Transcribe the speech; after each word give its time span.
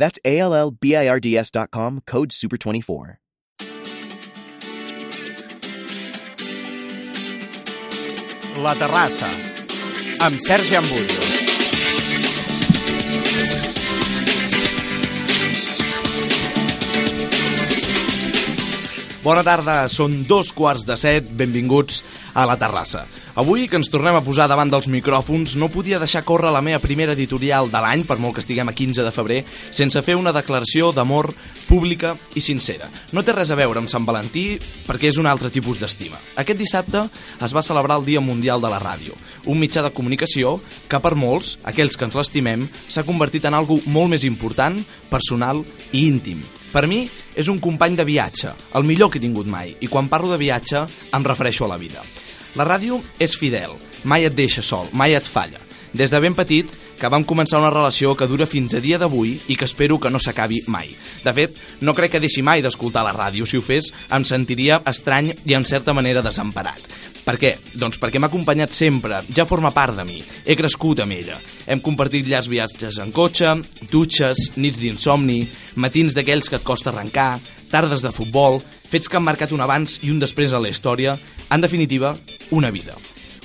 That's 0.00 0.18
A-L-L-B-I-R-D-S 0.24 1.50
dot 1.50 1.70
com, 1.70 2.00
code 2.06 2.32
SUPER24. 2.32 3.18
La 8.64 8.74
Terrassa, 8.74 9.28
amb 10.20 10.40
Sergi 10.40 10.74
Ambullo. 10.80 11.39
Bona 19.20 19.42
tarda, 19.44 19.82
són 19.92 20.22
dos 20.24 20.48
quarts 20.56 20.86
de 20.88 20.94
set, 20.96 21.26
benvinguts 21.36 21.98
a 22.32 22.46
La 22.48 22.54
Terrassa. 22.56 23.02
Avui, 23.36 23.66
que 23.68 23.76
ens 23.76 23.90
tornem 23.92 24.16
a 24.16 24.22
posar 24.24 24.46
davant 24.48 24.70
dels 24.72 24.86
micròfons, 24.88 25.58
no 25.60 25.68
podia 25.68 25.98
deixar 26.00 26.22
córrer 26.24 26.48
la 26.54 26.62
meva 26.64 26.78
primera 26.80 27.12
editorial 27.12 27.68
de 27.68 27.82
l'any, 27.84 28.06
per 28.08 28.16
molt 28.16 28.38
que 28.38 28.40
estiguem 28.40 28.70
a 28.72 28.72
15 28.72 29.04
de 29.04 29.10
febrer, 29.12 29.42
sense 29.76 30.00
fer 30.06 30.16
una 30.16 30.32
declaració 30.32 30.88
d'amor 30.96 31.28
pública 31.66 32.14
i 32.32 32.40
sincera. 32.40 32.88
No 33.12 33.20
té 33.20 33.34
res 33.36 33.52
a 33.52 33.58
veure 33.60 33.82
amb 33.82 33.92
Sant 33.92 34.06
Valentí, 34.08 34.54
perquè 34.86 35.10
és 35.12 35.18
un 35.20 35.28
altre 35.28 35.52
tipus 35.52 35.82
d'estima. 35.82 36.16
Aquest 36.40 36.62
dissabte 36.62 37.02
es 37.44 37.52
va 37.52 37.64
celebrar 37.66 37.98
el 38.00 38.06
Dia 38.08 38.22
Mundial 38.24 38.64
de 38.64 38.70
la 38.72 38.80
Ràdio, 38.80 39.18
un 39.44 39.60
mitjà 39.60 39.84
de 39.84 39.92
comunicació 39.92 40.54
que 40.88 41.02
per 41.04 41.12
molts, 41.12 41.58
aquells 41.68 42.00
que 42.00 42.08
ens 42.08 42.16
l'estimem, 42.16 42.64
s'ha 42.88 43.04
convertit 43.04 43.44
en 43.44 43.58
algo 43.60 43.82
molt 43.84 44.16
més 44.16 44.24
important, 44.24 44.80
personal 45.12 45.60
i 45.92 46.06
íntim. 46.08 46.40
Per 46.70 46.86
mi, 46.86 47.02
és 47.34 47.48
un 47.50 47.58
company 47.58 47.96
de 47.98 48.06
viatge, 48.06 48.52
el 48.78 48.86
millor 48.86 49.10
que 49.10 49.18
he 49.18 49.24
tingut 49.24 49.48
mai, 49.50 49.72
i 49.82 49.88
quan 49.90 50.10
parlo 50.10 50.30
de 50.30 50.38
viatge 50.38 50.84
em 51.16 51.26
refereixo 51.26 51.66
a 51.66 51.72
la 51.72 51.78
vida. 51.80 52.04
La 52.58 52.66
ràdio 52.66 53.00
és 53.18 53.34
fidel, 53.38 53.74
mai 54.04 54.26
et 54.26 54.36
deixa 54.38 54.62
sol, 54.62 54.86
mai 54.92 55.16
et 55.18 55.26
falla. 55.26 55.58
Des 55.92 56.10
de 56.10 56.20
ben 56.22 56.36
petit 56.38 56.70
que 57.00 57.08
vam 57.08 57.24
començar 57.24 57.58
una 57.62 57.72
relació 57.72 58.12
que 58.14 58.28
dura 58.28 58.46
fins 58.46 58.74
a 58.76 58.80
dia 58.84 58.98
d'avui 59.00 59.32
i 59.48 59.56
que 59.56 59.64
espero 59.64 59.96
que 59.98 60.10
no 60.12 60.20
s'acabi 60.20 60.60
mai. 60.68 60.92
De 61.24 61.32
fet, 61.32 61.56
no 61.80 61.94
crec 61.96 62.14
que 62.14 62.22
deixi 62.22 62.44
mai 62.44 62.60
d'escoltar 62.60 63.02
la 63.06 63.14
ràdio. 63.16 63.48
Si 63.48 63.56
ho 63.56 63.64
fes, 63.64 63.88
em 64.12 64.26
sentiria 64.28 64.82
estrany 64.90 65.32
i 65.48 65.56
en 65.56 65.64
certa 65.64 65.94
manera 65.96 66.22
desemparat. 66.22 66.84
Per 67.24 67.36
què? 67.40 67.54
Doncs 67.76 68.00
perquè 68.00 68.20
m'ha 68.20 68.30
acompanyat 68.30 68.72
sempre, 68.74 69.20
ja 69.32 69.48
forma 69.48 69.72
part 69.76 69.96
de 69.96 70.04
mi. 70.08 70.20
He 70.44 70.56
crescut 70.58 71.02
amb 71.04 71.16
ella. 71.16 71.38
Hem 71.66 71.80
compartit 71.84 72.28
llargs 72.28 72.50
viatges 72.52 72.98
en 73.00 73.12
cotxe, 73.16 73.54
dutxes, 73.92 74.50
nits 74.56 74.80
d'insomni, 74.80 75.44
matins 75.76 76.16
d'aquells 76.16 76.50
que 76.50 76.60
et 76.60 76.66
costa 76.66 76.92
arrencar, 76.92 77.38
tardes 77.70 78.04
de 78.04 78.12
futbol, 78.12 78.60
fets 78.90 79.08
que 79.08 79.20
han 79.20 79.28
marcat 79.28 79.54
un 79.56 79.64
abans 79.64 80.00
i 80.02 80.12
un 80.12 80.20
després 80.20 80.52
a 80.52 80.60
la 80.60 80.72
història, 80.72 81.16
en 81.50 81.64
definitiva, 81.64 82.16
una 82.50 82.72
vida. 82.74 82.98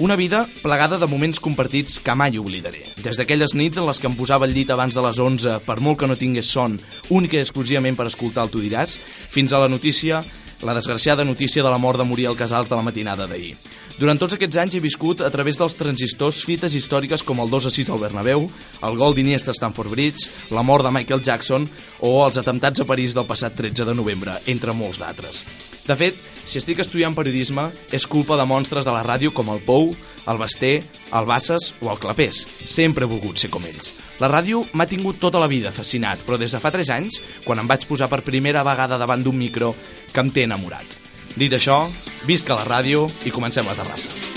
Una 0.00 0.16
vida 0.16 0.48
plegada 0.62 0.96
de 0.96 1.04
moments 1.04 1.42
compartits 1.44 1.98
que 2.00 2.14
mai 2.16 2.38
oblidaré. 2.40 2.86
Des 3.04 3.18
d'aquelles 3.20 3.52
nits 3.52 3.76
en 3.76 3.84
les 3.84 3.98
que 4.00 4.08
em 4.08 4.14
posava 4.16 4.46
al 4.48 4.54
llit 4.56 4.70
abans 4.72 4.94
de 4.96 5.02
les 5.04 5.18
11 5.20 5.58
per 5.66 5.76
molt 5.84 5.98
que 6.00 6.08
no 6.08 6.16
tingués 6.16 6.48
son, 6.48 6.78
única 7.12 7.36
i 7.36 7.42
exclusivament 7.42 7.98
per 7.98 8.06
escoltar 8.08 8.46
el 8.46 8.52
Tu 8.54 8.62
diràs, 8.64 8.94
fins 8.96 9.52
a 9.52 9.60
la 9.60 9.68
notícia, 9.68 10.22
la 10.64 10.72
desgraciada 10.72 11.28
notícia 11.28 11.60
de 11.60 11.68
la 11.68 11.76
mort 11.76 12.00
de 12.00 12.08
Muriel 12.08 12.32
Casals 12.32 12.72
de 12.72 12.80
la 12.80 12.86
matinada 12.86 13.28
d'ahir. 13.28 13.58
Durant 14.00 14.16
tots 14.16 14.32
aquests 14.32 14.56
anys 14.56 14.78
he 14.78 14.80
viscut 14.80 15.20
a 15.20 15.28
través 15.28 15.58
dels 15.60 15.74
transistors 15.76 16.38
fites 16.48 16.72
històriques 16.72 17.20
com 17.20 17.42
el 17.42 17.50
2 17.52 17.66
a 17.68 17.72
6 17.74 17.90
al 17.92 17.98
Bernabéu, 18.00 18.46
el 18.88 18.94
gol 18.96 19.12
d'Iniesta 19.12 19.52
a 19.52 19.68
Bridge, 19.68 20.30
la 20.56 20.62
mort 20.62 20.86
de 20.86 20.90
Michael 20.90 21.20
Jackson 21.20 21.68
o 22.00 22.24
els 22.24 22.38
atemptats 22.38 22.80
a 22.80 22.86
París 22.86 23.12
del 23.12 23.26
passat 23.26 23.52
13 23.54 23.84
de 23.84 23.94
novembre, 23.94 24.40
entre 24.46 24.72
molts 24.72 25.00
d'altres. 25.00 25.44
De 25.86 25.96
fet, 25.96 26.16
si 26.46 26.56
estic 26.56 26.78
estudiant 26.80 27.14
periodisme, 27.14 27.66
és 27.92 28.06
culpa 28.06 28.38
de 28.40 28.46
monstres 28.48 28.86
de 28.88 28.94
la 28.94 29.04
ràdio 29.04 29.34
com 29.36 29.50
el 29.52 29.60
Pou, 29.66 29.92
el 30.26 30.38
Basté, 30.40 30.82
el 31.12 31.26
Bassas 31.26 31.74
o 31.82 31.90
el 31.92 32.00
Clapés. 32.00 32.46
Sempre 32.64 33.04
he 33.04 33.10
volgut 33.10 33.36
ser 33.36 33.50
com 33.50 33.66
ells. 33.68 33.92
La 34.18 34.30
ràdio 34.32 34.62
m'ha 34.72 34.88
tingut 34.88 35.20
tota 35.20 35.42
la 35.42 35.50
vida 35.50 35.74
fascinat, 35.76 36.24
però 36.24 36.38
des 36.40 36.56
de 36.56 36.62
fa 36.62 36.72
3 36.72 36.88
anys, 36.96 37.20
quan 37.44 37.60
em 37.60 37.68
vaig 37.68 37.84
posar 37.84 38.08
per 38.08 38.22
primera 38.24 38.64
vegada 38.64 38.96
davant 38.96 39.20
d'un 39.20 39.36
micro, 39.36 39.74
que 40.08 40.24
em 40.24 40.32
té 40.32 40.48
enamorat. 40.48 40.96
Dit 41.36 41.52
això, 41.52 41.82
visca 42.26 42.58
la 42.58 42.66
ràdio 42.68 43.08
i 43.24 43.32
comencem 43.34 43.66
la 43.66 43.78
terrassa. 43.78 44.29